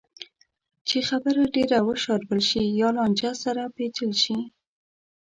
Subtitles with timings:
[0.87, 4.37] چې خبره ډېره وشاربل شي یا لانجه سره پېچل شي.